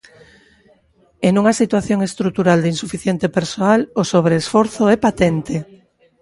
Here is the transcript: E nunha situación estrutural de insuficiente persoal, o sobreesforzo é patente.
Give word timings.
E 1.25 1.29
nunha 1.31 1.57
situación 1.61 1.99
estrutural 2.09 2.59
de 2.61 2.71
insuficiente 2.73 3.27
persoal, 3.37 3.79
o 4.01 4.03
sobreesforzo 4.11 4.83
é 4.95 4.97
patente. 5.05 5.55